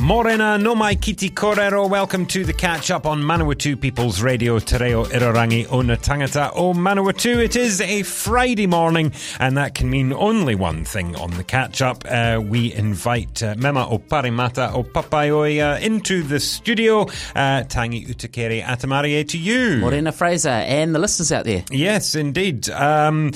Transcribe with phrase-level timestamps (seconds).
[0.00, 1.88] Morena no mai kiti korero.
[1.90, 6.52] Welcome to the catch up on Manawatu People's Radio Te Reo Irarangi o na tangata
[6.54, 7.42] o Manawatu.
[7.44, 11.82] It is a Friday morning, and that can mean only one thing on the catch
[11.82, 12.04] up.
[12.08, 17.02] Uh, we invite uh, Mema o Parimata o Papaioea into the studio.
[17.34, 19.78] Uh, Tangi Utikere Atamarie to you.
[19.78, 21.64] Morena Fraser and the listeners out there.
[21.70, 22.70] Yes, indeed.
[22.70, 23.32] Um,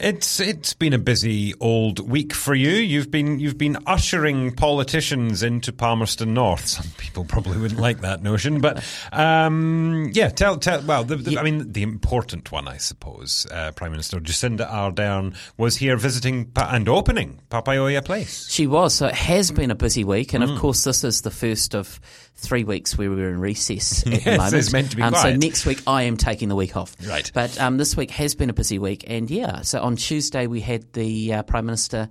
[0.00, 2.70] it's it's been a busy old week for you.
[2.70, 6.66] You've been you've been ushering politicians into Palmerston North.
[6.66, 10.82] Some people probably wouldn't like that notion, but um, yeah, tell tell.
[10.82, 13.46] Well, the, the, I mean, the important one, I suppose.
[13.50, 18.48] Uh, Prime Minister Jacinda Ardern was here visiting pa- and opening Papaioea Place.
[18.48, 18.94] She was.
[18.94, 20.52] So it has been a busy week, and mm.
[20.52, 22.00] of course, this is the first of
[22.38, 24.54] three weeks where we were in recess at yes, the moment.
[24.54, 25.14] It's meant to be um.
[25.14, 26.96] So next week I am taking the week off.
[27.06, 27.30] Right.
[27.34, 29.62] But um, this week has been a busy week, and yeah.
[29.62, 32.08] So on Tuesday we had the uh, Prime Minister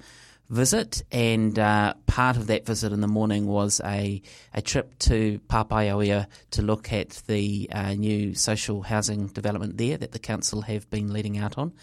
[0.50, 4.22] visit, and uh, part of that visit in the morning was a,
[4.54, 10.12] a trip to Papaioea to look at the uh, new social housing development there that
[10.12, 11.74] the council have been leading out on.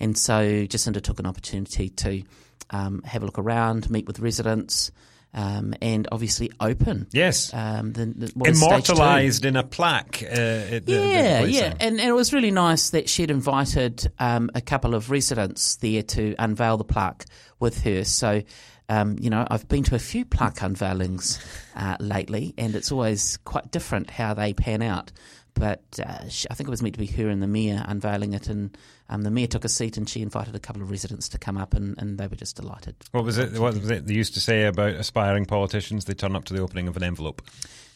[0.00, 2.22] And so Jacinda took an opportunity to
[2.70, 4.90] um, have a look around, meet with residents,
[5.34, 7.06] um, and obviously open.
[7.12, 7.52] Yes.
[7.52, 10.22] Um, the, the, Immortalised in a plaque.
[10.22, 11.74] Uh, yeah, the, yeah.
[11.80, 16.02] And, and, it was really nice that she'd invited um, a couple of residents there
[16.02, 17.26] to unveil the plaque
[17.60, 18.04] with her.
[18.04, 18.42] So,
[18.88, 21.38] um, you know, I've been to a few plaque unveilings
[21.76, 25.12] uh, lately, and it's always quite different how they pan out
[25.58, 28.32] but uh, she, I think it was meant to be her and the mayor unveiling
[28.32, 28.76] it, and
[29.08, 31.56] um, the mayor took a seat and she invited a couple of residents to come
[31.56, 32.94] up, and, and they were just delighted.
[33.12, 33.58] What was it?
[33.58, 36.04] What was it they used to say about aspiring politicians?
[36.04, 37.42] They turn up to the opening of an envelope.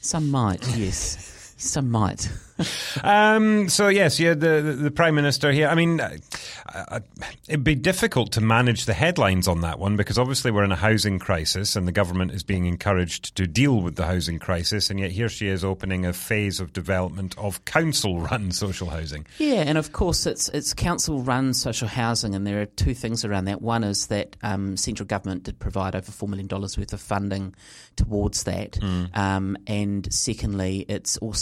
[0.01, 1.42] Some might, yes.
[1.57, 2.29] Some might.
[3.03, 5.69] um, so yes, yeah, the, the, the prime minister here.
[5.69, 6.17] I mean, uh,
[6.73, 7.01] uh,
[7.49, 10.77] it'd be difficult to manage the headlines on that one because obviously we're in a
[10.77, 15.01] housing crisis, and the government is being encouraged to deal with the housing crisis, and
[15.01, 19.27] yet here she is opening a phase of development of council-run social housing.
[19.39, 23.47] Yeah, and of course it's it's council-run social housing, and there are two things around
[23.47, 23.63] that.
[23.63, 27.55] One is that um, central government did provide over four million dollars worth of funding
[27.97, 29.17] towards that, mm.
[29.17, 31.42] um, and secondly, it's also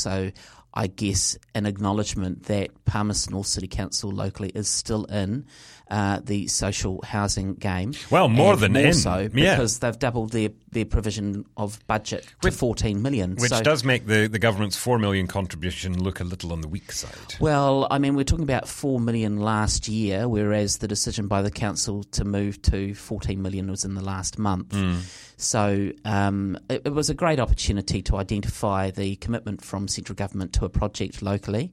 [0.72, 5.46] I guess, an acknowledgement that Palmerston North City Council locally is still in
[5.90, 7.94] uh, the social housing game.
[8.10, 8.94] Well, more than more in.
[8.94, 9.28] so yeah.
[9.28, 13.34] because they've doubled their, their provision of budget to which, 14 million.
[13.36, 16.68] Which so, does make the, the government's 4 million contribution look a little on the
[16.68, 17.34] weak side.
[17.40, 21.50] Well, I mean, we're talking about 4 million last year, whereas the decision by the
[21.50, 24.70] council to move to 14 million was in the last month.
[24.70, 25.00] Mm.
[25.36, 30.52] So um, it, it was a great opportunity to identify the commitment from central government
[30.54, 31.72] to a project locally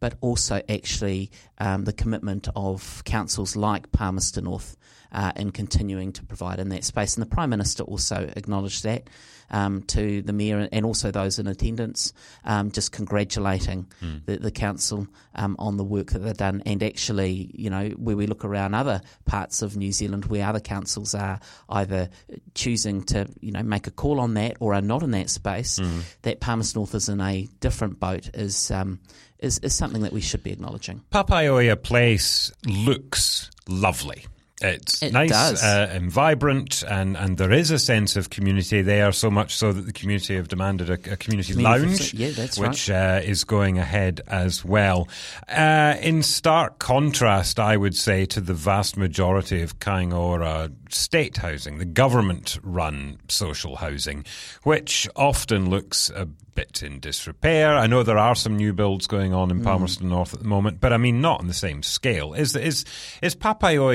[0.00, 4.76] but also actually um, the commitment of councils like Palmerston North
[5.12, 7.16] uh, in continuing to provide in that space.
[7.16, 9.08] And the Prime Minister also acknowledged that
[9.50, 12.12] um, to the Mayor and also those in attendance,
[12.44, 14.24] um, just congratulating mm.
[14.26, 16.62] the, the, Council um, on the work that they've done.
[16.66, 20.60] And actually, you know, where we look around other parts of New Zealand where other
[20.60, 22.08] councils are either
[22.54, 25.78] choosing to, you know, make a call on that or are not in that space,
[25.78, 26.02] mm.
[26.22, 29.00] that Palmerston North is in a different boat is, um,
[29.38, 31.02] is, is something that we should be acknowledging.
[31.10, 34.26] Papaioea Place looks lovely.
[34.62, 39.12] It's it nice uh, and vibrant, and, and there is a sense of community there.
[39.12, 42.88] So much so that the community have demanded a, a community, community, lounge, yeah, which
[42.88, 42.90] right.
[42.90, 45.08] uh, is going ahead as well.
[45.46, 51.38] Uh, in stark contrast, I would say, to the vast majority of Kāinga Ora state
[51.38, 54.24] housing, the government-run social housing,
[54.62, 57.76] which often looks a bit in disrepair.
[57.76, 60.10] I know there are some new builds going on in Palmerston mm.
[60.10, 62.34] North at the moment, but I mean not on the same scale.
[62.34, 62.84] Is is
[63.22, 63.36] is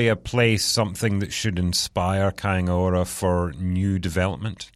[0.08, 4.70] a Place something that should inspire Kāinga Ora for new development?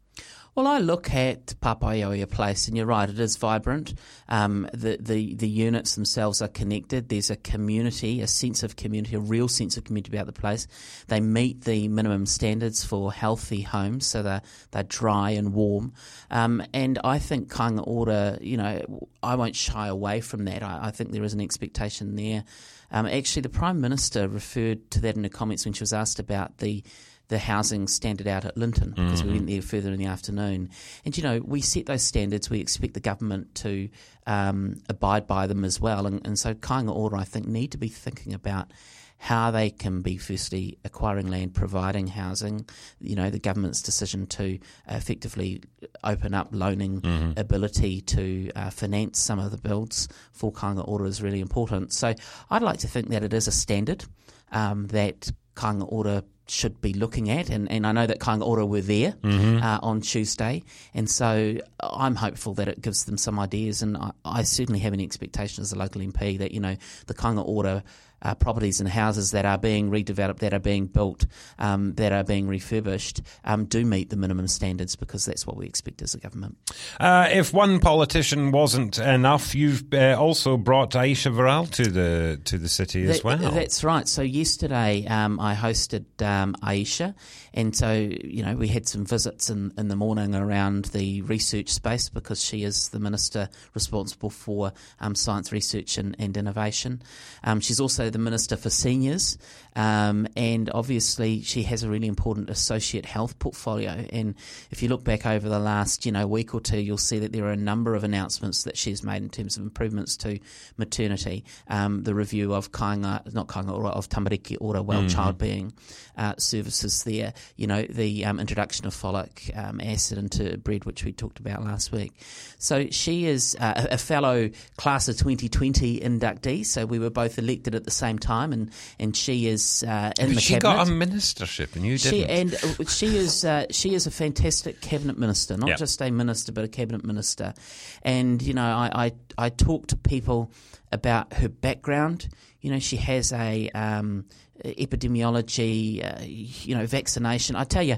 [0.57, 3.93] Well, I look at Papaioea Place, and you're right, it is vibrant.
[4.27, 7.11] Um, the, the, the units themselves are connected.
[7.11, 10.67] There's a community, a sense of community, a real sense of community about the place.
[11.09, 14.41] They meet the minimum standards for healthy homes, so they're,
[14.71, 15.93] they're dry and warm.
[16.31, 20.63] Um, and I think Kāinga Ora, you know, I won't shy away from that.
[20.63, 22.45] I, I think there is an expectation there.
[22.91, 26.19] Um, actually, the Prime Minister referred to that in her comments when she was asked
[26.19, 26.83] about the
[27.29, 29.29] the housing standard out at Linton because mm-hmm.
[29.29, 30.71] we went there further in the afternoon.
[31.05, 32.51] And you know, we set those standards.
[32.51, 33.89] We expect the government to
[34.27, 36.07] um, abide by them as well.
[36.07, 38.73] And, and so Order I think, need to be thinking about
[39.19, 42.69] how they can be firstly acquiring land, providing housing.
[43.01, 44.59] You know, the government's decision to
[44.89, 45.63] effectively
[46.05, 47.39] open up loaning mm-hmm.
[47.39, 51.93] ability to uh, finance some of the builds for Kāinga Ora is really important.
[51.93, 52.15] So
[52.51, 54.05] I'd like to think that it is a standard
[54.53, 58.65] um, that Kāinga Ora should be looking at, and, and I know that Kāinga Ora
[58.65, 59.63] were there mm-hmm.
[59.63, 60.63] uh, on Tuesday,
[60.95, 64.93] and so I'm hopeful that it gives them some ideas, and I, I, certainly have
[64.93, 66.77] an expectation as a local MP that you know
[67.07, 67.83] the Kāinga Ora
[68.27, 71.27] uh, properties and houses that are being redeveloped, that are being built,
[71.61, 75.65] um, that are being refurbished, um, do meet the minimum standards because that's what we
[75.65, 76.57] expect as a government.
[76.99, 82.59] Uh, if one politician wasn't enough, you've uh, also brought Ayesha Verrall to the to
[82.59, 83.39] the city that, as well.
[83.39, 84.09] That's right.
[84.09, 87.15] So yesterday um, I hosted um, Ayesha,
[87.55, 91.69] and so you know we had some visits in, in the morning around the research
[91.69, 97.03] space because she is the minister responsible for um, science research and, and innovation.
[97.45, 99.37] Um, she's also the Minister for Seniors,
[99.77, 104.07] um, and obviously she has a really important associate health portfolio.
[104.11, 104.35] And
[104.71, 107.33] if you look back over the last you know week or two, you'll see that
[107.33, 110.41] there are a number of announcements that she's made in terms of improvements to
[110.79, 115.09] maternity, um, the review of Kāinga, not Kāinga Ora, of Tamariki Ora well mm-hmm.
[115.09, 115.75] child being
[116.17, 121.05] uh, services there, you know, the um, introduction of folic um, acid into bread, which
[121.05, 122.13] we talked about last week.
[122.59, 124.49] So she is uh, a fellow
[124.79, 129.15] class of 2020 inductee, so we were both elected at the same time, and, and
[129.15, 130.77] she is uh, in the she cabinet.
[130.77, 132.31] got a ministership, and you she, didn't.
[132.31, 135.79] And uh, she is uh, she is a fantastic cabinet minister, not yep.
[135.79, 137.55] just a minister, but a cabinet minister.
[138.03, 140.53] And you know, I, I I talk to people
[140.93, 142.29] about her background.
[142.61, 144.25] You know, she has a um,
[144.65, 147.57] epidemiology, uh, you know, vaccination.
[147.57, 147.97] I tell you,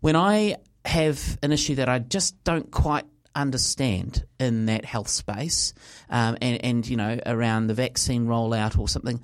[0.00, 3.04] when I have an issue that I just don't quite
[3.34, 5.72] understand in that health space,
[6.10, 9.20] um, and, and you know around the vaccine rollout or something.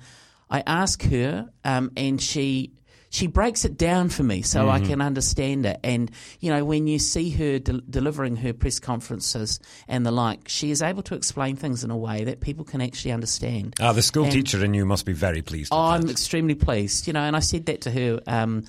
[0.49, 2.71] I ask her, um, and she
[3.15, 4.69] she breaks it down for me so mm-hmm.
[4.69, 5.79] I can understand it.
[5.83, 10.49] And you know, when you see her de- delivering her press conferences and the like,
[10.49, 13.75] she is able to explain things in a way that people can actually understand.
[13.79, 15.73] Ah, the school and teacher in you must be very pleased.
[15.73, 16.11] I'm that.
[16.11, 17.07] extremely pleased.
[17.07, 18.65] You know, and I said that to her um,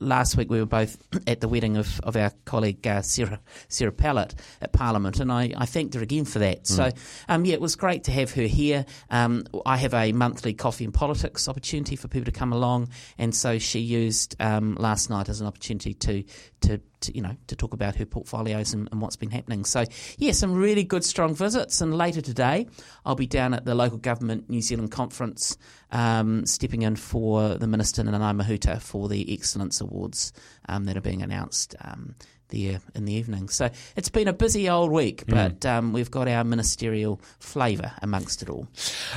[0.00, 0.50] last week.
[0.50, 0.96] We were both
[1.26, 5.52] at the wedding of, of our colleague uh, Sarah Sarah Pallett at Parliament, and I,
[5.56, 6.62] I thanked her again for that.
[6.62, 6.66] Mm.
[6.66, 6.90] So,
[7.28, 8.86] um, yeah, it was great to have her here.
[9.10, 12.88] Um, I have a monthly coffee and politics opportunity for people to come along,
[13.18, 16.24] and so she used um, last night as an opportunity to,
[16.62, 19.64] to, to, you know to talk about her portfolios and, and, what's been happening.
[19.64, 19.84] So
[20.18, 21.80] yeah, some really good strong visits.
[21.80, 22.66] And later today,
[23.04, 25.56] I'll be down at the local government New Zealand conference,
[25.90, 30.32] um, stepping in for the minister Nanaia Mahuta for the excellence awards
[30.68, 32.14] um, that are being announced um,
[32.48, 33.48] there in the evening.
[33.48, 35.32] So it's been a busy old week, hmm.
[35.32, 35.70] but mm.
[35.70, 38.68] um, we've got our ministerial flavour amongst it all.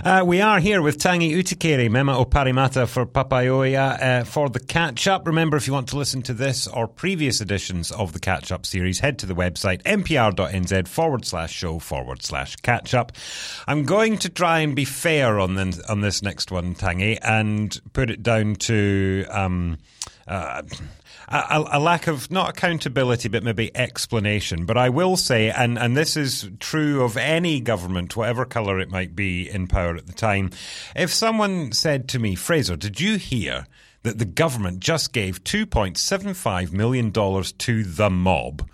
[0.03, 5.07] Uh, we are here with Tangi Utikere, Mema Oparimata for Papaioea uh, for the catch
[5.07, 5.27] up.
[5.27, 8.65] Remember, if you want to listen to this or previous editions of the catch up
[8.65, 13.11] series, head to the website npr.nz forward slash show forward slash catch up.
[13.67, 17.79] I'm going to try and be fair on, the, on this next one, Tangi, and
[17.93, 19.25] put it down to.
[19.29, 19.77] Um,
[20.27, 20.61] uh,
[21.29, 24.65] a, a, lack of not accountability, but maybe explanation.
[24.65, 28.89] But I will say, and, and this is true of any government, whatever colour it
[28.89, 30.51] might be in power at the time,
[30.95, 33.67] if someone said to me, Fraser, did you hear
[34.03, 38.69] that the government just gave $2.75 million to the mob?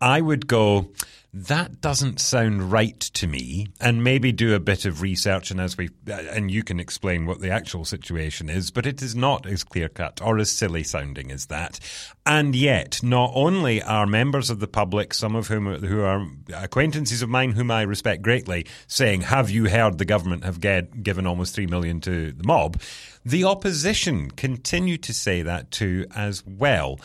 [0.00, 0.90] I would go,
[1.34, 5.78] that doesn't sound right to me and maybe do a bit of research and as
[5.78, 9.64] we and you can explain what the actual situation is but it is not as
[9.64, 11.80] clear cut or as silly sounding as that.
[12.26, 17.22] And yet not only are members of the public some of whom who are acquaintances
[17.22, 21.26] of mine whom I respect greatly saying have you heard the government have get, given
[21.26, 22.78] almost 3 million to the mob?
[23.24, 27.00] The opposition continue to say that too as well.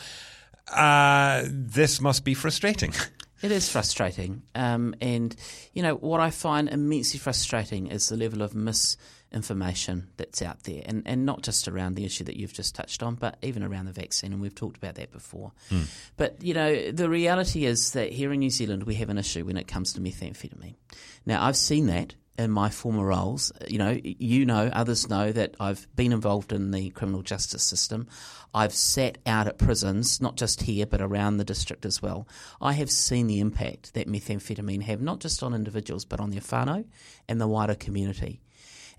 [0.70, 2.92] Uh, this must be frustrating
[3.42, 4.42] It is frustrating.
[4.54, 5.34] Um, and,
[5.72, 10.82] you know, what I find immensely frustrating is the level of misinformation that's out there.
[10.84, 13.86] And, and not just around the issue that you've just touched on, but even around
[13.86, 14.32] the vaccine.
[14.32, 15.52] And we've talked about that before.
[15.70, 15.86] Mm.
[16.16, 19.44] But, you know, the reality is that here in New Zealand, we have an issue
[19.44, 20.74] when it comes to methamphetamine.
[21.24, 23.52] Now, I've seen that in my former roles.
[23.66, 28.06] You know, you know, others know that I've been involved in the criminal justice system.
[28.54, 32.28] I've sat out at prisons, not just here, but around the district as well.
[32.60, 36.40] I have seen the impact that methamphetamine have, not just on individuals, but on their
[36.40, 36.84] whānau
[37.28, 38.40] and the wider community.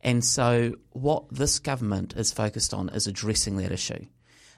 [0.02, 4.06] And so, what this government is focused on is addressing that issue.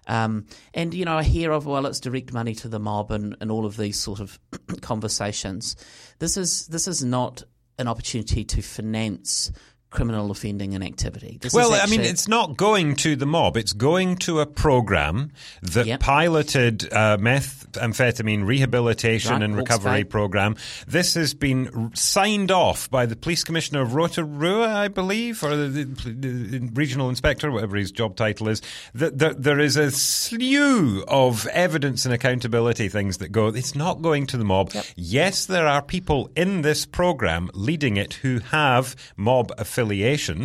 [0.08, 3.36] Um, and, you know, I hear of, well, it's direct money to the mob and,
[3.40, 4.40] and all of these sort of
[4.82, 5.76] conversations.
[6.20, 7.44] This is, this is not
[7.82, 9.52] an opportunity to finance
[9.92, 11.38] criminal offending and activity.
[11.42, 13.58] This well, actually, I mean, it's not going to the mob.
[13.58, 15.32] It's going to a program
[15.62, 16.00] that Yep.
[16.00, 20.56] piloted uh, methamphetamine rehabilitation Right, and recovery program.
[20.88, 25.68] This has been signed off by the police commissioner of Rotorua, I believe, or the,
[25.84, 28.62] the, the regional inspector, whatever his job title is.
[28.94, 33.48] That there, there is a slew of evidence and accountability things that go.
[33.48, 34.72] It's not going to the mob.
[34.74, 34.86] Yep.
[34.96, 39.81] Yes, there are people in this program leading it who have mob affiliations,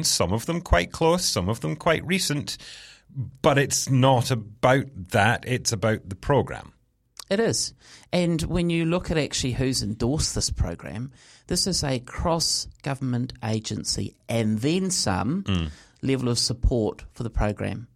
[0.05, 2.57] some of them quite close, some of them quite recent,
[3.43, 6.73] but it's not about that, it's about the program.
[7.28, 7.75] It is.
[8.12, 11.12] And when you look at actually who's endorsed this program,
[11.49, 15.71] this is a cross government agency and then some mm.
[16.02, 17.88] level of support for the program.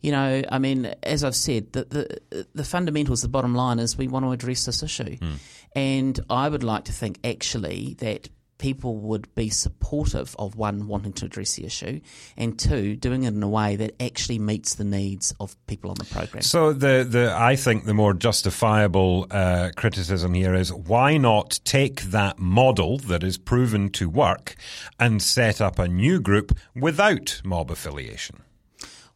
[0.00, 1.84] You know, I mean, as I've said, the,
[2.30, 5.16] the the fundamentals, the bottom line is we want to address this issue.
[5.16, 5.38] Mm.
[5.74, 11.12] And I would like to think actually that people would be supportive of one wanting
[11.12, 12.00] to address the issue
[12.36, 15.96] and two doing it in a way that actually meets the needs of people on
[15.96, 16.42] the program.
[16.42, 22.02] So the, the I think the more justifiable uh, criticism here is why not take
[22.02, 24.56] that model that is proven to work
[24.98, 28.42] and set up a new group without mob affiliation?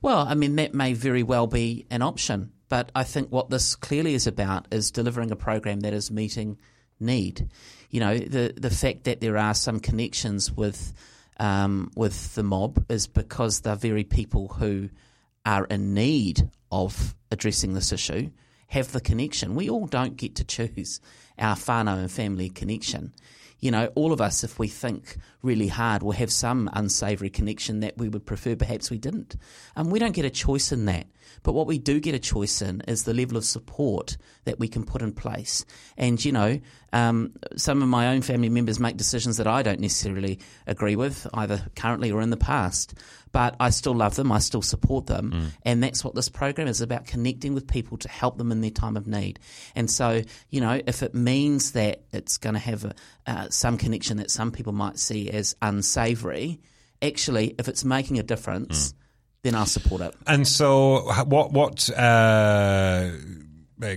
[0.00, 3.74] Well, I mean, that may very well be an option, but I think what this
[3.74, 6.58] clearly is about is delivering a program that is meeting
[7.00, 7.48] need.
[7.90, 10.92] You know, the the fact that there are some connections with
[11.38, 14.90] um, with the mob is because they're very people who
[15.46, 18.30] are in need of addressing this issue
[18.68, 19.54] have the connection.
[19.54, 21.00] We all don't get to choose
[21.38, 23.14] our whānau and family connection.
[23.60, 27.80] You know, all of us, if we think really hard, will have some unsavoury connection
[27.80, 29.36] that we would prefer perhaps we didn't.
[29.74, 31.06] And we don't get a choice in that.
[31.42, 34.68] But what we do get a choice in is the level of support that we
[34.68, 35.64] can put in place.
[35.96, 36.60] And, you know,
[36.92, 41.26] um, some of my own family members make decisions that I don't necessarily agree with,
[41.34, 42.94] either currently or in the past.
[43.30, 45.32] But I still love them, I still support them.
[45.62, 48.70] And that's what this program is about connecting with people to help them in their
[48.70, 49.38] time of need.
[49.74, 52.94] And so, you know, if it means that it's going to have a,
[53.26, 56.60] uh, some connection that some people might see as unsavoury,
[57.02, 58.94] actually, if it's making a difference,
[59.42, 60.14] then I'll support it.
[60.26, 63.10] And so, what what uh,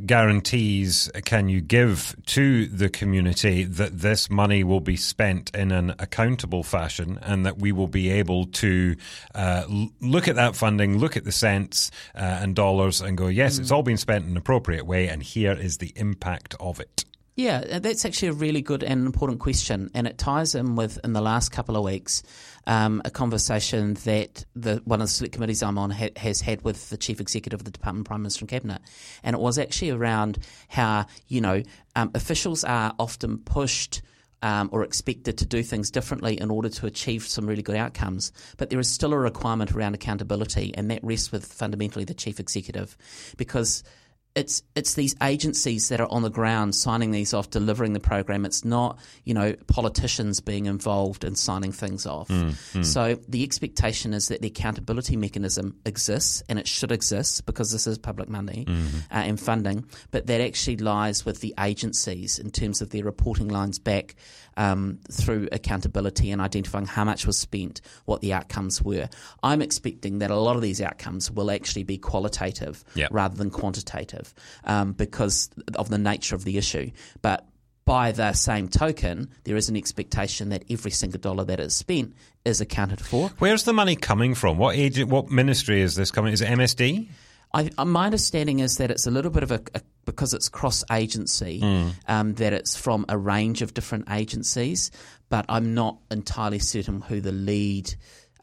[0.05, 5.95] guarantees can you give to the community that this money will be spent in an
[5.99, 8.95] accountable fashion, and that we will be able to
[9.33, 9.65] uh,
[9.99, 13.71] look at that funding, look at the cents uh, and dollars, and go, yes, it's
[13.71, 17.05] all been spent in an appropriate way, and here is the impact of it.
[17.35, 20.99] Yeah, uh, that's actually a really good and important question, and it ties in with
[21.03, 22.23] in the last couple of weeks
[22.67, 26.63] um, a conversation that the one of the select committees I'm on ha- has had
[26.63, 28.81] with the chief executive of the Department of Prime Minister and Cabinet,
[29.23, 31.63] and it was actually around how you know
[31.95, 34.01] um, officials are often pushed.
[34.43, 38.31] Um, or expected to do things differently in order to achieve some really good outcomes.
[38.57, 42.39] But there is still a requirement around accountability, and that rests with fundamentally the chief
[42.39, 42.97] executive,
[43.37, 43.83] because
[44.33, 48.45] it's it's these agencies that are on the ground signing these off, delivering the program.
[48.45, 52.29] It's not you know politicians being involved in signing things off.
[52.29, 52.85] Mm, mm.
[52.85, 57.87] So the expectation is that the accountability mechanism exists and it should exist because this
[57.87, 58.97] is public money mm-hmm.
[59.11, 59.85] uh, and funding.
[60.11, 64.15] But that actually lies with the agencies in terms of their reporting lines back
[64.61, 69.09] um, through accountability and identifying how much was spent, what the outcomes were.
[69.41, 73.09] I'm expecting that a lot of these outcomes will actually be qualitative Yep.
[73.11, 76.91] rather than quantitative um, because of the nature of the issue.
[77.23, 77.47] But
[77.85, 82.13] by the same token, there is an expectation that every single dollar that is spent
[82.45, 83.29] is accounted for.
[83.39, 84.59] Where's the money coming from?
[84.59, 85.09] What agent?
[85.09, 86.33] What ministry is this coming?
[86.33, 87.07] Is it MSD?
[87.53, 90.49] I, uh, my understanding is that it's a little bit of a, a because it's
[90.49, 91.61] cross agency,
[92.07, 94.89] um, that it's from a range of different agencies,
[95.29, 97.93] but I'm not entirely certain who the lead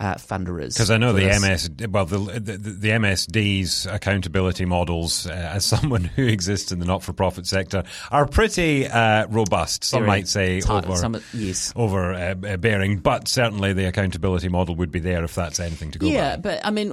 [0.01, 0.75] uh, funder is.
[0.75, 1.27] Because I know the.
[1.27, 6.87] MS, well, the, the, the MSD's accountability models, uh, as someone who exists in the
[6.87, 9.83] not-for-profit sector, are pretty uh, robust.
[9.85, 11.73] Some Very might say tight- over, some- yes.
[11.75, 15.91] over uh, uh, bearing, but certainly the accountability model would be there if that's anything
[15.91, 16.43] to go Yeah, by.
[16.43, 16.93] but I mean,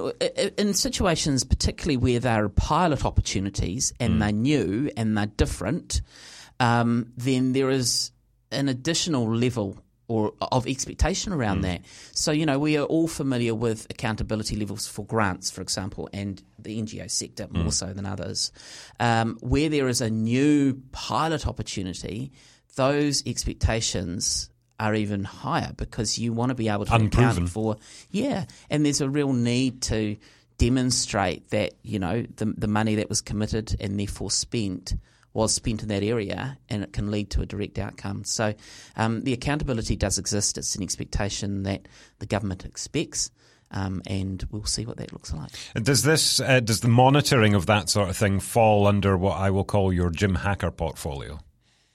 [0.58, 4.18] in situations particularly where there are pilot opportunities and Mm.
[4.20, 6.00] they're new and they're different,
[6.60, 8.10] um, then there is
[8.50, 9.76] an additional level
[10.08, 11.36] or of expectation Mm.
[11.36, 11.80] around that.
[12.12, 16.42] So you know, we are all familiar with accountability levels for grants, for example, and
[16.58, 17.62] the NGO sector Mm.
[17.62, 18.52] more so than others.
[19.00, 22.30] Um, where there is a new pilot opportunity,
[22.76, 24.48] those expectations
[24.78, 27.30] are even higher because you want to be able to Unproven.
[27.30, 27.76] account for
[28.10, 30.16] yeah, and there's a real need to
[30.58, 34.94] demonstrate that you know the the money that was committed and therefore spent
[35.36, 38.24] was spent in that area, and it can lead to a direct outcome.
[38.24, 38.54] So
[38.96, 40.56] um, the accountability does exist.
[40.56, 41.86] It's an expectation that
[42.18, 43.30] the government expects.
[43.70, 45.50] Um, and we'll see what that looks like.
[45.74, 49.50] Does this uh, does the monitoring of that sort of thing fall under what I
[49.50, 51.40] will call your Jim Hacker portfolio?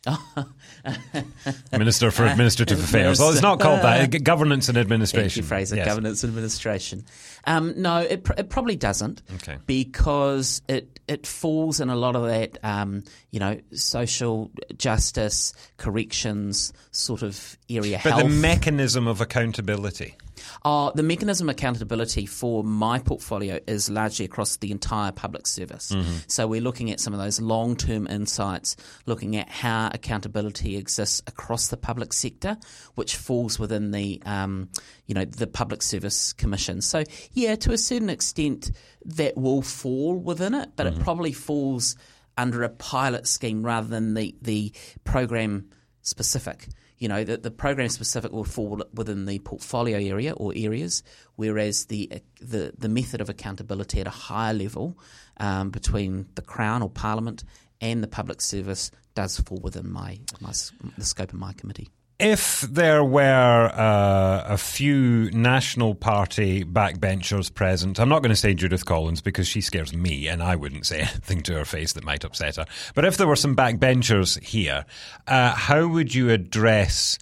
[1.71, 3.19] Minister for Administrative Affairs.
[3.19, 4.23] Well, it's not called that.
[4.23, 5.29] Governance and Administration.
[5.29, 5.75] Thank you, Fraser.
[5.75, 5.85] Yes.
[5.85, 7.05] Governance and Administration.
[7.45, 9.21] Um, no, it, pr- it probably doesn't.
[9.35, 9.57] Okay.
[9.67, 16.73] Because it it falls in a lot of that, um, you know, social justice, corrections
[16.91, 17.99] sort of area.
[18.03, 18.23] But health.
[18.23, 20.15] the mechanism of accountability.
[20.63, 25.91] Uh, the mechanism of accountability for my portfolio is largely across the entire public service.
[25.91, 26.13] Mm-hmm.
[26.27, 31.21] So we're looking at some of those long term insights, looking at how accountability exists
[31.27, 32.57] across the public sector,
[32.95, 34.69] which falls within the um,
[35.07, 36.81] you know the Public Service Commission.
[36.81, 38.71] So yeah, to a certain extent,
[39.05, 40.99] that will fall within it, but Mm-hmm.
[41.01, 41.95] it probably falls
[42.37, 45.69] under a pilot scheme rather than the the program
[46.01, 46.67] specific
[47.01, 51.01] you know, the, the program specific will fall within the portfolio area or areas,
[51.35, 54.99] whereas the the, the method of accountability at a higher level
[55.37, 57.43] um, between the Crown or Parliament
[57.81, 60.51] and the public service does fall within my, my
[60.95, 61.89] the scope of my committee.
[62.23, 68.53] If there were uh, a few National Party backbenchers present, I'm not going to say
[68.53, 72.03] Judith Collins because she scares me and I wouldn't say anything to her face that
[72.03, 72.67] might upset her.
[72.93, 74.85] But if there were some backbenchers here,
[75.25, 77.17] uh, how would you address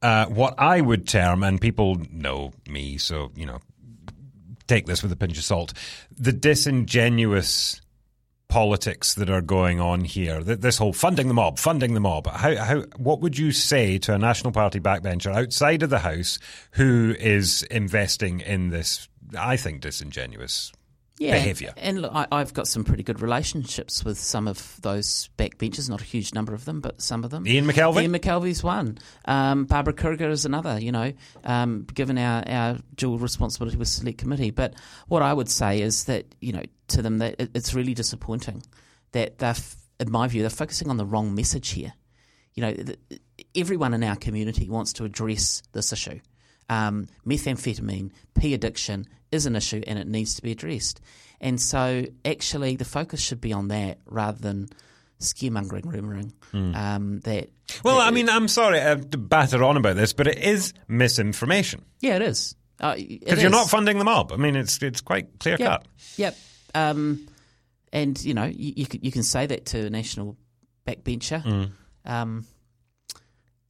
[0.00, 3.58] uh, what I would term, and people know me, so, you know,
[4.66, 5.74] take this with a pinch of salt,
[6.16, 7.82] the disingenuous
[8.48, 10.42] politics that are going on here.
[10.42, 12.26] This whole funding the mob, funding the mob.
[12.26, 16.38] How, how, what would you say to a National Party backbencher outside of the House
[16.72, 20.72] who is investing in this, I think, disingenuous
[21.18, 21.74] yeah, behaviour?
[21.76, 26.00] And look, I, I've got some pretty good relationships with some of those backbenchers, not
[26.00, 27.46] a huge number of them, but some of them.
[27.46, 28.02] Ian McKelvey?
[28.02, 28.96] Ian McKelvey's one.
[29.26, 31.12] Um, Barbara Kuriger is another, you know,
[31.44, 34.52] um, given our, our dual responsibility with Select Committee.
[34.52, 34.72] But
[35.08, 38.62] what I would say is that, you know, to them that it's really disappointing
[39.12, 39.54] that they're,
[40.00, 41.92] in my view, they're focusing on the wrong message here.
[42.54, 42.76] You know,
[43.54, 46.20] everyone in our community wants to address this issue.
[46.68, 51.00] Um, methamphetamine, P addiction is an issue and it needs to be addressed.
[51.40, 54.68] And so, actually, the focus should be on that rather than
[55.20, 56.76] scaremongering, rumouring mm.
[56.76, 57.50] um, that.
[57.84, 60.72] Well, that, I mean, I'm sorry uh, to batter on about this, but it is
[60.88, 61.84] misinformation.
[62.00, 62.56] Yeah, it is.
[62.78, 64.32] Because uh, you're not funding the mob.
[64.32, 65.68] I mean, it's it's quite clear yep.
[65.68, 65.86] cut.
[66.16, 66.36] Yep.
[66.74, 67.28] Um,
[67.92, 70.36] and you know, you, you, can, you can say that to a national
[70.86, 71.42] backbencher.
[71.42, 71.70] Mm.
[72.04, 72.46] Um,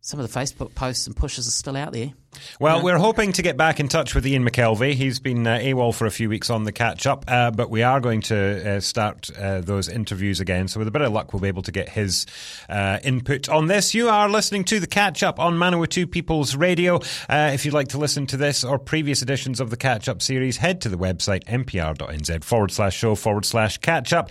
[0.00, 2.12] some of the Facebook posts and pushes are still out there.
[2.60, 4.94] Well, we're hoping to get back in touch with Ian McKelvey.
[4.94, 7.82] He's been uh, AWOL for a few weeks on the catch up, uh, but we
[7.82, 10.68] are going to uh, start uh, those interviews again.
[10.68, 12.26] So, with a bit of luck, we'll be able to get his
[12.68, 13.94] uh, input on this.
[13.94, 16.96] You are listening to the catch up on Manawatu People's Radio.
[17.28, 20.20] Uh, if you'd like to listen to this or previous editions of the catch up
[20.20, 24.30] series, head to the website npr.nz forward slash show forward slash catch up,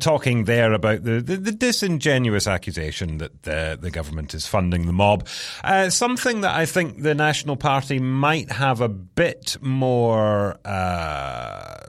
[0.00, 4.92] talking there about the, the, the, disingenuous accusation that the, the government is funding the
[4.92, 5.26] mob.
[5.88, 11.80] something that I think the National National Party might have a bit more uh,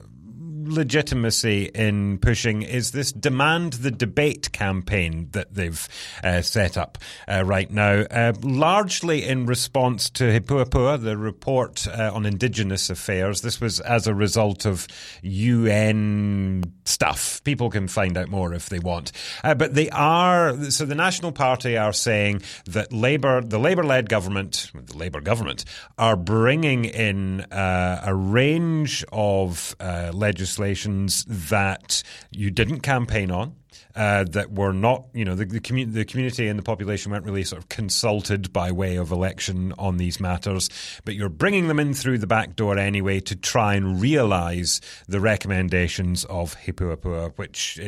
[0.63, 2.63] legitimacy in pushing.
[2.63, 5.87] Is this demand the debate campaign that they've
[6.23, 11.85] uh, set up uh, right now, uh, largely in response to He Puapua, the report
[11.87, 13.41] uh, on Indigenous affairs.
[13.41, 14.87] This was as a result of
[15.21, 17.43] UN stuff.
[17.43, 19.11] People can find out more if they want.
[19.43, 24.07] Uh, but they are, so the National Party are saying that Labour, the Labour led
[24.07, 25.65] government, the Labour government,
[25.97, 33.55] are bringing in a range of legislations that you didn't campaign on.
[33.95, 37.45] Uh, that were not, you know, the, the, the, community and the population weren't really
[37.45, 40.69] sort of consulted by way of election on these matters,
[41.05, 45.21] but you're bringing them in through the back door anyway to try and realise the
[45.21, 47.79] recommendations of He Puapua, which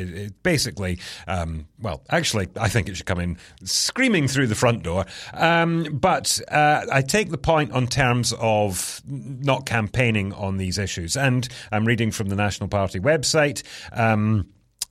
[0.44, 5.06] basically, um, well, actually, I think it should come in screaming through the front door.
[5.34, 11.18] Um, but uh, I take the point on terms of not campaigning on these issues,
[11.18, 13.64] and I'm reading from the National Party website.
[13.92, 14.48] Um,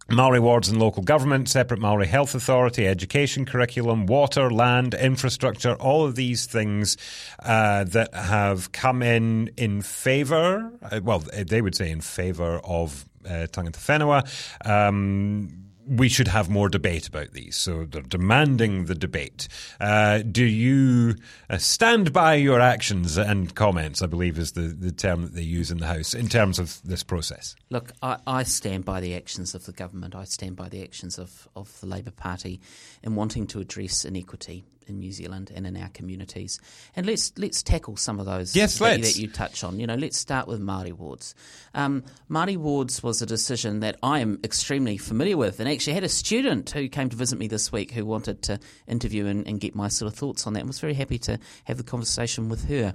[0.08, 6.06] Maori wards and local government, separate Maori health authority, education curriculum, water, land, infrastructure, all
[6.06, 6.96] of these things
[7.40, 13.04] uh, that have come in in favour, uh, well, they would say in favour of
[13.24, 14.22] uh, tangata whenua.
[14.64, 17.56] Um, we should have more debate about these.
[17.56, 19.48] So they're demanding the debate.
[19.80, 21.16] Uh, do you
[21.48, 24.02] uh, stand by your actions and comments?
[24.02, 26.80] I believe is the, the term that they use in the House in terms of
[26.82, 27.54] this process.
[27.70, 30.14] Look, I, I stand by the actions of the government.
[30.14, 32.60] I stand by the actions of, of the Labour Party
[33.02, 36.60] in wanting to address inequity in New Zealand and in our communities.
[36.94, 39.78] And let's let's tackle some of those yes, that, that, you touch on.
[39.80, 41.34] You know, let's start with Māori wards.
[41.74, 46.04] Um, Māori wards was a decision that I am extremely familiar with, and actually had
[46.04, 49.60] a student who came to visit me this week who wanted to interview and, and
[49.60, 50.60] get my sort of thoughts on that.
[50.60, 52.94] and was very happy to have the conversation with her.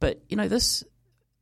[0.00, 0.84] But you know, this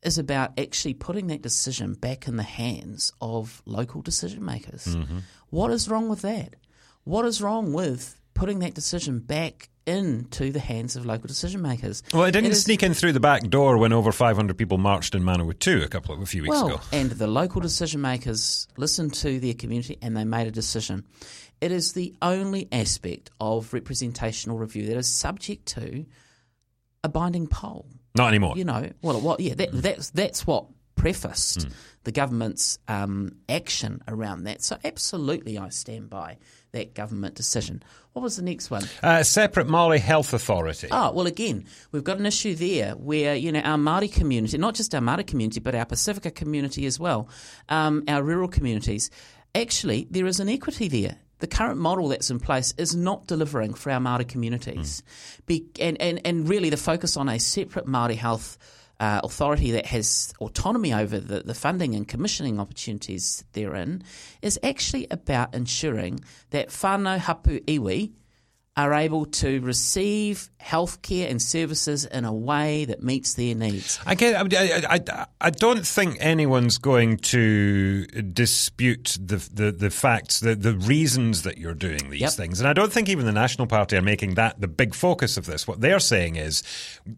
[0.03, 4.85] is about actually putting that decision back in the hands of local decision makers.
[4.85, 5.19] Mm-hmm.
[5.49, 6.57] What is wrong with that?
[7.05, 12.03] What is wrong with putting that decision back into the hands of local decision makers.
[12.13, 15.15] Well, it didn't it sneak in through the back door when over 500 people marched
[15.15, 16.81] in Manawatu a couple of a few weeks well, ago.
[16.93, 21.05] And the local decision makers listened to their community and they made a decision.
[21.61, 26.07] It is the only aspect of representational review that is subject to
[27.03, 27.87] a binding poll.
[28.15, 28.55] Not anymore.
[28.57, 29.41] You know, well, what?
[29.41, 31.73] Yeah, that, that's that's what prefaced mm.
[32.05, 34.63] the government's um, action around that.
[34.63, 36.39] So, absolutely, I stand by
[36.75, 37.83] that government decision.
[38.13, 38.85] What was the next one?
[39.03, 40.89] Uh, separate Māori Health Authority.
[40.91, 44.75] Oh, well, again, we've got an issue there where, you know, our Māori community, not
[44.75, 47.29] just our Māori community, but our Pacifica community as well,
[47.69, 49.11] um, our rural communities,
[49.55, 53.75] actually, there is an equity there the current model that's in place is not delivering
[53.75, 55.03] for our Māori communities.
[55.03, 55.47] Mm.
[55.47, 58.57] Be, and, and, and really the focus on a separate Māori health
[59.01, 64.03] uh, authority that has autonomy over the, the funding and commissioning opportunities therein
[64.43, 68.13] is actually about ensuring that whānau hapu iwi
[68.77, 74.01] are able to receive healthcare and services in a way that meets their needs.
[74.05, 80.41] I, get, I, I, I don't think anyone's going to dispute the the, the facts,
[80.41, 82.33] the, the reasons that you're doing these yep.
[82.33, 82.61] things.
[82.61, 85.47] And I don't think even the National Party are making that the big focus of
[85.47, 85.69] this.
[85.69, 86.63] What they're saying is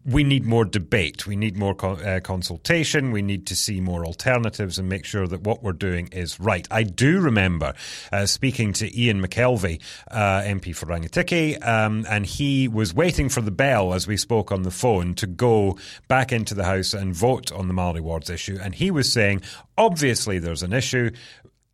[0.05, 4.05] we need more debate, we need more co- uh, consultation, we need to see more
[4.05, 6.67] alternatives and make sure that what we're doing is right.
[6.69, 7.73] I do remember
[8.11, 10.85] uh, speaking to Ian McKelvey, uh, MP for
[11.55, 15.27] Um, and he was waiting for the bell as we spoke on the phone to
[15.27, 18.59] go back into the House and vote on the Māori wards issue.
[18.61, 19.41] And he was saying,
[19.77, 21.11] obviously, there's an issue.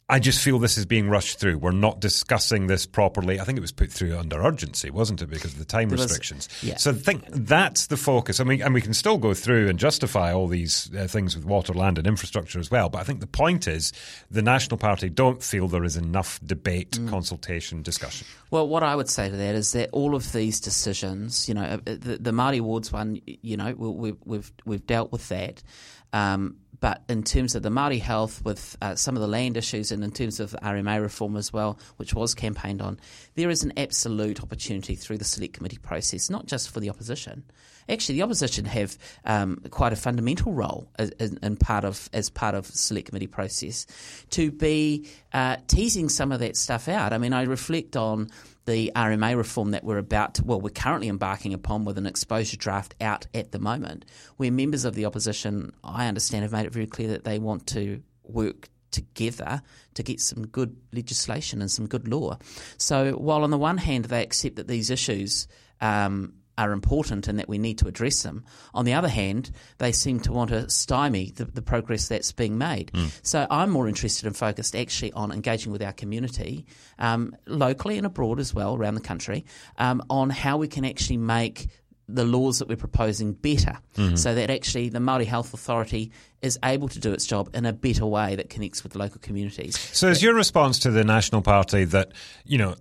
[0.10, 1.60] I just feel this is being rushed through.
[1.60, 3.40] We're not discussing this properly.
[3.40, 5.98] I think it was put through under urgency, wasn't it, because of the time there
[5.98, 6.50] restrictions?
[6.62, 6.78] Was, yeah.
[6.78, 8.42] So I think that's the focus.
[8.42, 11.46] I mean, and we can still go through and justify all these uh, things with
[11.46, 12.90] water, land, and infrastructure as well.
[12.90, 13.94] But I think the point is
[14.30, 17.10] the National Party don't feel there is enough debate, mm.
[17.10, 18.28] consultation, discussion.
[18.52, 21.64] Well, what I would say to that is that all of these decisions, you know,
[21.64, 25.64] uh, the, the Māori wards one, you know, we, have we've, we've dealt with that.
[26.12, 29.90] Um, but in terms of the Māori health, with uh, some of the land issues,
[29.94, 33.00] and in terms of RMA reform as well, which was campaigned on,
[33.36, 37.46] there is an absolute opportunity through the select committee process, not just for the opposition.
[37.90, 42.56] Actually, the opposition have um, quite a fundamental role as, in part of as part
[42.56, 43.86] of select committee process
[44.30, 47.14] to be uh, teasing some of that stuff out.
[47.14, 48.30] I mean, I reflect on
[48.66, 52.58] the RMA reform that we're about to, well, we're currently embarking upon with an exposure
[52.58, 54.06] draft out at the moment,
[54.38, 57.68] where members of the opposition, I understand, have made it very clear that they want
[57.68, 59.62] to work together
[59.96, 62.38] to get some good legislation and some good law.
[62.78, 65.48] So while on the one hand they accept that these issues
[65.82, 68.44] um, are important and that we need to address them.
[68.74, 72.58] On the other hand, they seem to want to stymie the, the progress that's being
[72.58, 72.92] made.
[72.94, 73.20] Mm.
[73.24, 76.66] So I'm more interested and focused actually on engaging with our community,
[77.00, 79.46] um, locally and abroad as well, around the country,
[79.78, 81.68] um, on how we can actually make
[82.10, 84.16] the laws that we're proposing better mm-hmm.
[84.16, 86.12] so that actually the Māori Health Authority
[86.42, 89.80] is able to do its job in a better way that connects with local communities.
[89.80, 92.12] So is your response to the National Party that,
[92.44, 92.76] you know,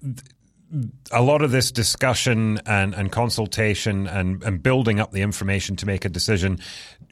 [1.11, 5.87] a lot of this discussion and, and consultation and, and building up the information to
[5.87, 6.58] make a decision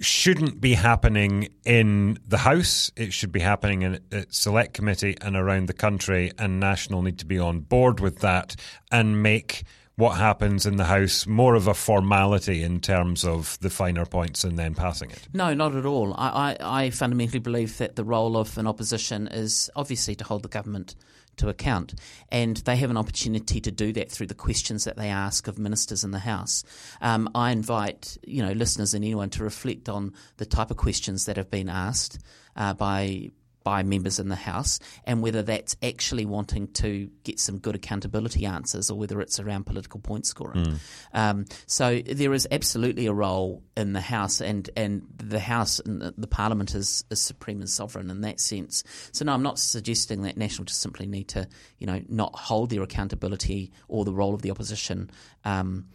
[0.00, 2.90] shouldn't be happening in the House.
[2.96, 7.18] It should be happening in a select committee and around the country, and National need
[7.18, 8.56] to be on board with that
[8.90, 9.64] and make
[9.96, 14.44] what happens in the House more of a formality in terms of the finer points
[14.44, 15.28] and then passing it?
[15.34, 16.14] No, not at all.
[16.14, 20.42] I, I, I fundamentally believe that the role of an opposition is obviously to hold
[20.42, 20.94] the government
[21.40, 21.94] to account.
[22.30, 25.58] And they have an opportunity to do that through the questions that they ask of
[25.58, 26.64] ministers in the House.
[27.00, 31.24] Um, I invite you know listeners and anyone to reflect on the type of questions
[31.26, 32.18] that have been asked
[32.56, 33.30] uh, by
[33.70, 38.44] by members in the House, and whether that's actually wanting to get some good accountability
[38.44, 40.64] answers, or whether it's around political point scoring.
[40.64, 40.78] Mm.
[41.14, 46.02] Um, so there is absolutely a role in the House, and and the House and
[46.02, 48.82] the, the Parliament is, is supreme and sovereign in that sense.
[49.12, 51.46] So no, I'm not suggesting that National just simply need to,
[51.78, 55.12] you know, not hold their accountability or the role of the opposition
[55.44, 55.86] um,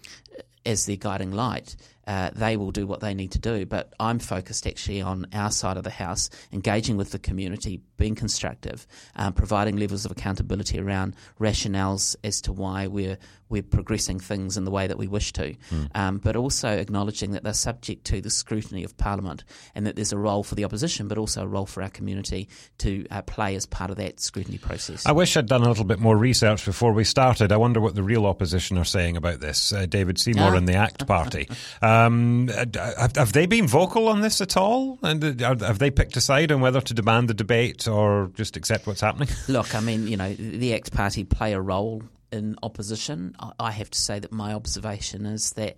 [0.66, 1.76] as their guiding light
[2.08, 3.66] uh, they will do what they need to do.
[3.66, 8.16] But I'm focused actually on our side of the house, engaging with the community, being
[8.16, 14.58] constructive, um, providing levels of accountability around rationales as to why we're we're progressing things
[14.58, 15.88] in the way that we wish to, mm.
[15.96, 19.44] um, but also acknowledging that they're subject to the scrutiny of Parliament
[19.76, 22.50] and that there's a role for the opposition, but also a role for our community
[22.80, 25.06] to uh, play as part of that scrutiny process.
[25.06, 27.52] I wish I'd done a little bit more research before we started.
[27.52, 29.72] I wonder what the real opposition are saying about this.
[29.72, 31.50] Uh, David Seymour and the ACT Party.
[31.82, 35.00] Um, have, have, they been vocal on this at all?
[35.02, 38.58] And uh, have they picked a side on whether to demand the debate or just
[38.58, 39.30] accept what's happening?
[39.48, 43.36] Look, I mean, you know, the ACT Party play a role in opposition.
[43.60, 45.78] I have to say that my observation is that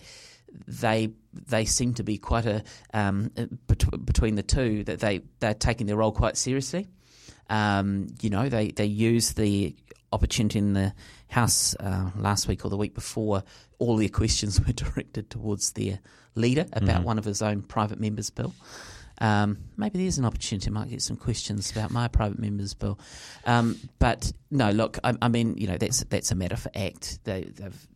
[0.67, 2.63] they they seem to be quite a
[2.93, 3.31] um,
[3.67, 6.87] bet- between the two that they they're taking their role quite seriously.
[7.49, 9.75] Um, you know, they they use the
[10.11, 10.93] opportunity in the
[11.29, 13.43] House uh, last week or the week before.
[13.79, 15.99] All their questions were directed towards their
[16.35, 17.03] leader about mm-hmm.
[17.03, 18.53] one of his own private members' bill.
[19.19, 20.69] Um, maybe there's an opportunity.
[20.69, 22.99] I might get some questions about my private members bill.
[23.45, 27.19] Um, but no, look, I, I, mean, you know, that's that's a matter for ACT.
[27.23, 27.87] They, they've,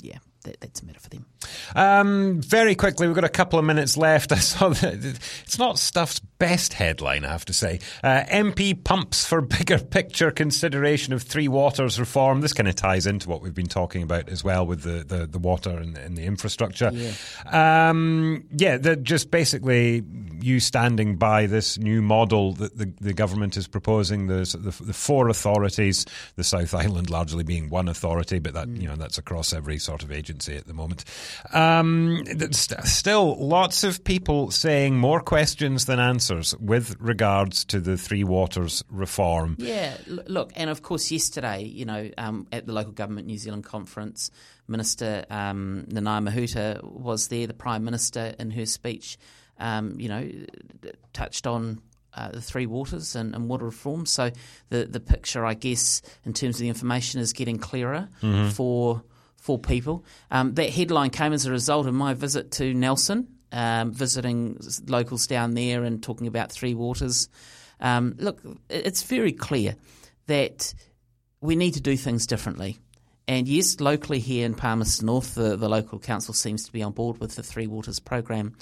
[0.00, 1.26] yeah, that, that's a matter for them.
[1.74, 4.32] Um, very quickly, we've got a couple of minutes left.
[4.32, 7.80] I saw that it's not Stuff's best headline, I have to say.
[8.02, 12.40] Uh, MP pumps for bigger picture consideration of Three Waters reform.
[12.40, 15.26] This kind of ties into what we've been talking about as well with the, the,
[15.26, 16.90] the water and, and, the infrastructure.
[16.92, 20.02] Yeah, um, yeah just basically
[20.40, 24.26] you standing by this new model that the, the government is proposing.
[24.26, 26.04] The, the, the four authorities,
[26.36, 28.80] the South Island largely being one authority, but that mm.
[28.80, 31.04] you know that's across every sort of agency at the moment.
[31.52, 37.96] Um, st- still, lots of people saying more questions than answers with regards to the
[37.96, 39.56] Three Waters reform.
[39.58, 43.64] Yeah, look, and of course, yesterday, you know, um, at the local government New Zealand
[43.64, 44.30] conference,
[44.66, 47.46] Minister um, Nanaia Mahuta was there.
[47.46, 49.18] The Prime Minister, in her speech,
[49.58, 50.28] um, you know,
[51.12, 51.80] touched on
[52.16, 54.06] uh, the three waters and, and, water reform.
[54.06, 54.30] So
[54.70, 58.50] the the picture, I guess, in terms of the information, is getting clearer mm-hmm.
[58.50, 59.02] for
[59.44, 60.06] for people.
[60.30, 65.26] Um, that headline came as a result of my visit to Nelson, um, visiting locals
[65.26, 67.28] down there and talking about Three Waters.
[67.78, 69.76] Um, look, it's very clear
[70.28, 70.72] that
[71.42, 72.78] we need to do things differently.
[73.28, 76.92] And yes, locally here in Palmerston North, the, the local council seems to be on
[76.92, 78.56] board with the Three Waters program.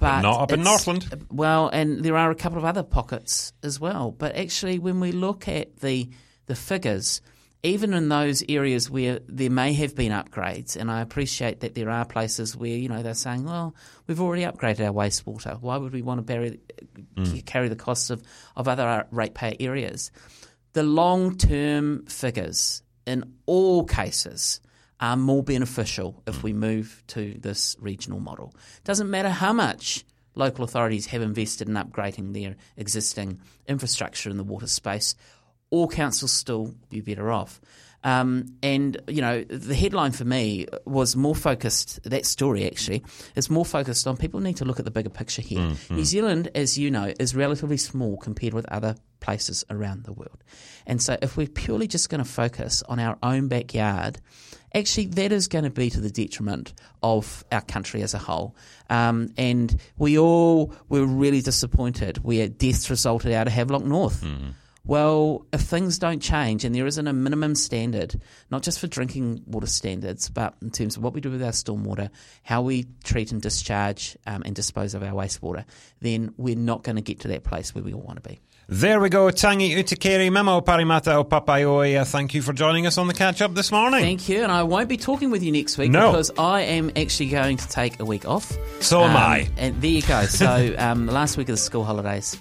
[0.00, 1.26] But, but not up in Northland.
[1.30, 4.10] Well, and there are a couple of other pockets as well.
[4.10, 6.10] But actually, when we look at the
[6.46, 7.20] the figures,
[7.62, 11.90] even in those areas where there may have been upgrades, and I appreciate that there
[11.90, 13.74] are places where you know they're saying, "Well,
[14.06, 15.60] we've already upgraded our wastewater.
[15.60, 16.60] Why would we want to bury,
[17.14, 17.46] mm.
[17.46, 18.22] carry the costs of
[18.56, 20.10] of other ratepayer areas?"
[20.72, 24.60] The long term figures in all cases
[25.00, 28.54] are more beneficial if we move to this regional model.
[28.84, 34.44] Doesn't matter how much local authorities have invested in upgrading their existing infrastructure in the
[34.44, 35.14] water space
[35.72, 37.60] all councils still be better off.
[38.04, 42.02] Um, and you know, the headline for me was more focused.
[42.04, 43.02] That story actually
[43.36, 45.60] is more focused on people need to look at the bigger picture here.
[45.60, 45.96] Mm-hmm.
[45.96, 50.42] New Zealand, as you know, is relatively small compared with other places around the world.
[50.84, 54.18] And so, if we're purely just going to focus on our own backyard,
[54.74, 58.56] actually, that is going to be to the detriment of our country as a whole.
[58.90, 64.22] Um, and we all were really disappointed where deaths resulted out of Havelock North.
[64.22, 64.50] Mm-hmm
[64.84, 69.42] well, if things don't change and there isn't a minimum standard, not just for drinking
[69.46, 72.10] water standards, but in terms of what we do with our stormwater,
[72.42, 75.64] how we treat and discharge um, and dispose of our wastewater,
[76.00, 78.40] then we're not going to get to that place where we all want to be.
[78.68, 79.28] There we go.
[79.30, 82.06] Tangi Utikere Memo Parimata o Papaioea.
[82.06, 84.00] Thank you for joining us on the catch up this morning.
[84.00, 84.42] Thank you.
[84.42, 86.10] And I won't be talking with you next week no.
[86.10, 88.56] because I am actually going to take a week off.
[88.80, 89.48] So um, am I.
[89.56, 90.24] And there you go.
[90.24, 92.40] So um, the last week of the school holidays.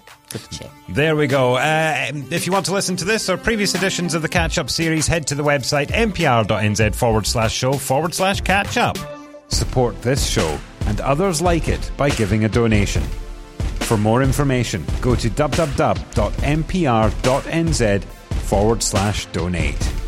[0.90, 1.56] There we go.
[1.56, 4.70] Uh, if you want to listen to this or previous editions of the Catch Up
[4.70, 8.98] series, head to the website npr.nz forward slash show forward slash catch up.
[9.50, 13.04] Support this show and others like it by giving a donation.
[13.82, 16.04] For more information, go to www.npr.nz
[18.04, 20.01] forward slash donate.